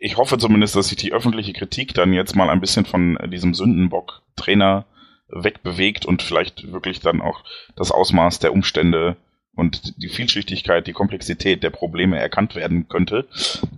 [0.01, 3.55] ich hoffe zumindest, dass sich die öffentliche Kritik dann jetzt mal ein bisschen von diesem
[3.55, 4.87] Sündenbock-Trainer
[5.29, 7.45] wegbewegt und vielleicht wirklich dann auch
[7.77, 9.17] das Ausmaß der Umstände
[9.61, 13.29] und die Vielschichtigkeit, die Komplexität der Probleme erkannt werden könnte.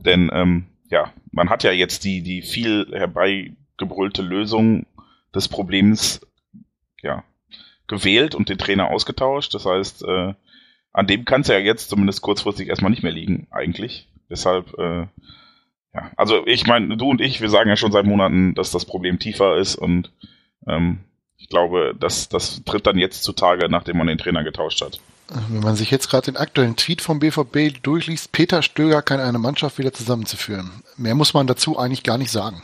[0.04, 4.86] Denn ähm, ja, man hat ja jetzt die, die viel herbeigebrüllte Lösung
[5.34, 6.20] des Problems
[7.02, 7.24] ja,
[7.88, 9.54] gewählt und den Trainer ausgetauscht.
[9.54, 10.34] Das heißt, äh,
[10.92, 14.08] an dem kann es ja jetzt zumindest kurzfristig erstmal nicht mehr liegen, eigentlich.
[14.30, 15.06] Deshalb, äh,
[15.94, 18.84] ja, also ich meine, du und ich, wir sagen ja schon seit Monaten, dass das
[18.84, 20.12] Problem tiefer ist und
[20.68, 21.00] ähm,
[21.38, 25.00] ich glaube, das, das tritt dann jetzt zutage, nachdem man den Trainer getauscht hat.
[25.48, 29.38] Wenn man sich jetzt gerade den aktuellen Tweet vom BVB durchliest, Peter Stöger kann eine
[29.38, 30.82] Mannschaft wieder zusammenzuführen.
[30.96, 32.62] Mehr muss man dazu eigentlich gar nicht sagen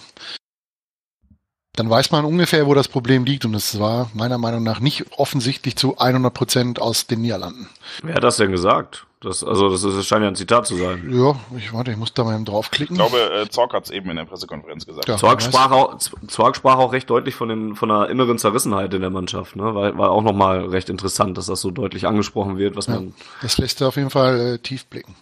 [1.78, 3.44] dann weiß man ungefähr, wo das Problem liegt.
[3.44, 7.68] Und es war meiner Meinung nach nicht offensichtlich zu 100 Prozent aus den Niederlanden.
[8.02, 9.06] Wer hat das denn gesagt?
[9.20, 11.10] Das, also das, ist, das scheint ja ein Zitat zu sein.
[11.12, 12.94] Ja, ich warte, ich muss da mal eben draufklicken.
[12.94, 15.08] Ich glaube, äh, Zorg hat es eben in der Pressekonferenz gesagt.
[15.08, 18.94] Ja, Zorg, sprach auch, Zorg sprach auch recht deutlich von, den, von einer inneren Zerrissenheit
[18.94, 19.56] in der Mannschaft.
[19.56, 19.74] Ne?
[19.74, 23.12] War, war auch nochmal recht interessant, dass das so deutlich angesprochen wird, was ja, man...
[23.42, 25.16] Das lässt er auf jeden Fall äh, tief blicken.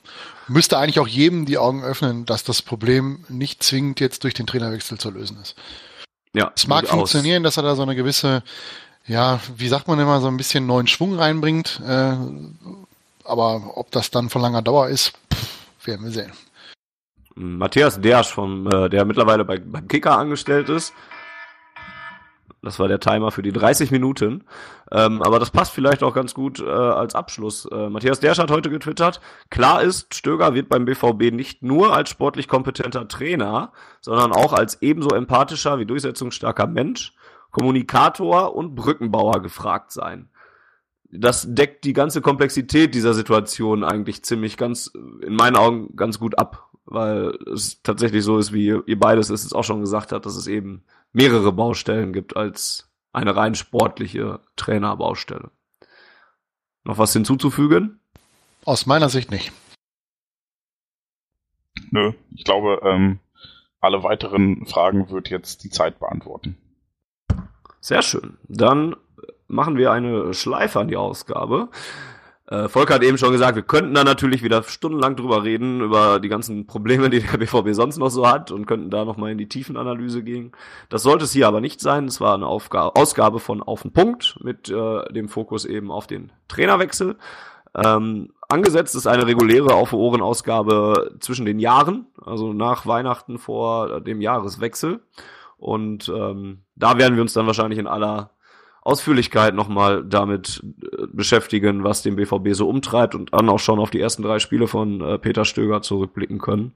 [0.47, 4.47] Müsste eigentlich auch jedem die Augen öffnen, dass das Problem nicht zwingend jetzt durch den
[4.47, 5.57] Trainerwechsel zu lösen ist.
[6.35, 8.43] Ja, es mag funktionieren, dass er da so eine gewisse,
[9.07, 11.81] ja, wie sagt man immer, so ein bisschen neuen Schwung reinbringt.
[11.87, 12.15] Äh,
[13.27, 16.33] aber ob das dann von langer Dauer ist, pff, werden wir sehen.
[17.35, 20.95] Matthias Dersch, vom, äh, der mittlerweile bei, beim Kicker angestellt ist,
[22.67, 24.43] das war der Timer für die 30 Minuten.
[24.91, 27.67] Ähm, aber das passt vielleicht auch ganz gut äh, als Abschluss.
[27.67, 32.11] Äh, Matthias Dersch hat heute getwittert, klar ist, Stöger wird beim BVB nicht nur als
[32.11, 37.15] sportlich kompetenter Trainer, sondern auch als ebenso empathischer wie durchsetzungsstarker Mensch,
[37.53, 40.29] Kommunikator und Brückenbauer gefragt sein.
[41.19, 46.39] Das deckt die ganze Komplexität dieser Situation eigentlich ziemlich ganz, in meinen Augen ganz gut
[46.39, 50.37] ab, weil es tatsächlich so ist, wie ihr beides es auch schon gesagt habt, dass
[50.37, 55.51] es eben mehrere Baustellen gibt als eine rein sportliche Trainerbaustelle.
[56.85, 58.01] Noch was hinzuzufügen?
[58.65, 59.53] Aus meiner Sicht nicht.
[61.91, 63.21] Nö, ich glaube, ähm,
[63.81, 66.57] alle weiteren Fragen wird jetzt die Zeit beantworten.
[67.81, 68.37] Sehr schön.
[68.49, 68.97] Dann
[69.49, 71.69] machen wir eine Schleife an die Ausgabe.
[72.49, 76.21] Äh, Volker hat eben schon gesagt, wir könnten da natürlich wieder stundenlang drüber reden, über
[76.21, 79.39] die ganzen Probleme, die der BVB sonst noch so hat und könnten da nochmal in
[79.39, 80.53] die Tiefenanalyse gehen.
[80.89, 82.05] Das sollte es hier aber nicht sein.
[82.05, 86.07] Es war eine Aufgabe, Ausgabe von Auf den Punkt mit äh, dem Fokus eben auf
[86.07, 87.17] den Trainerwechsel.
[87.75, 94.01] Ähm, angesetzt ist eine reguläre Auf Ohren Ausgabe zwischen den Jahren, also nach Weihnachten vor
[94.01, 95.01] dem Jahreswechsel.
[95.59, 98.31] Und ähm, da werden wir uns dann wahrscheinlich in aller
[98.87, 103.91] Ausführlichkeit nochmal damit äh, beschäftigen, was den BVB so umtreibt und dann auch schon auf
[103.91, 106.75] die ersten drei Spiele von äh, Peter Stöger zurückblicken können.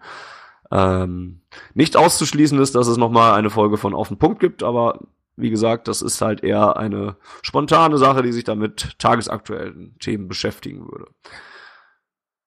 [0.70, 1.40] Ähm,
[1.74, 5.00] nicht auszuschließen ist, dass es nochmal eine Folge von Auf den Punkt gibt, aber
[5.36, 10.86] wie gesagt, das ist halt eher eine spontane Sache, die sich damit tagesaktuellen Themen beschäftigen
[10.90, 11.06] würde.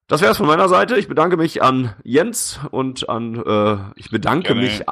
[0.06, 0.98] Das wäre es von meiner Seite.
[0.98, 4.60] Ich bedanke mich an Jens und an äh, ich bedanke Gerne.
[4.60, 4.82] mich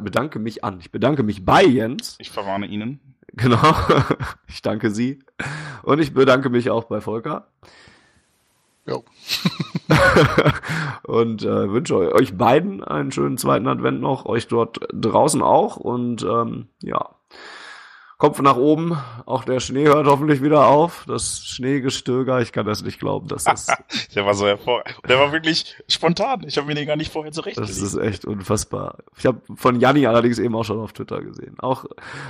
[0.00, 0.80] bedanke mich an.
[0.80, 2.16] Ich bedanke mich bei Jens.
[2.18, 3.11] Ich verwarne Ihnen.
[3.36, 3.74] Genau.
[4.46, 5.20] Ich danke Sie.
[5.82, 7.46] Und ich bedanke mich auch bei Volker.
[8.86, 9.04] Jo.
[11.04, 16.22] und äh, wünsche euch beiden einen schönen zweiten Advent noch, euch dort draußen auch und
[16.24, 17.10] ähm, ja.
[18.22, 18.96] Kopf nach oben.
[19.26, 21.04] Auch der Schnee hört hoffentlich wieder auf.
[21.08, 23.26] Das Schneegestöger, ich kann das nicht glauben.
[23.26, 23.74] Das ist,
[24.14, 24.96] der war so hervorragend.
[25.08, 26.44] Der war wirklich spontan.
[26.46, 27.68] Ich habe mir den gar nicht vorher zurechtgelegt.
[27.68, 28.98] Das ist echt unfassbar.
[29.18, 31.58] Ich habe von Janni allerdings eben auch schon auf Twitter gesehen.
[31.58, 31.84] Auch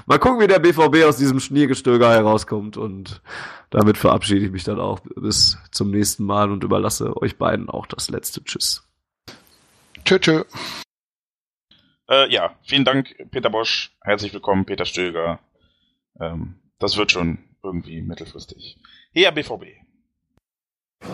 [0.06, 2.78] mal gucken, wie der BVB aus diesem Schneegestöger herauskommt.
[2.78, 3.20] Und
[3.68, 7.84] damit verabschiede ich mich dann auch bis zum nächsten Mal und überlasse euch beiden auch
[7.84, 8.88] das letzte Tschüss.
[10.06, 10.44] Tschö, tschö.
[12.08, 13.92] Äh, ja, vielen Dank, Peter Bosch.
[14.00, 15.38] Herzlich willkommen, Peter Stöger.
[16.22, 18.78] Ähm, das wird schon irgendwie mittelfristig.
[19.12, 19.66] Hier BVB.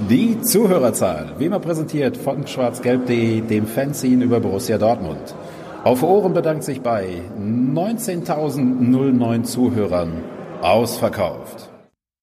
[0.08, 5.34] Die Zuhörerzahl, wie immer präsentiert von schwarzgelb.de, dem Fanzine über Borussia Dortmund.
[5.82, 10.22] Auf Ohren bedankt sich bei 19.009 Zuhörern
[10.60, 11.67] ausverkauft.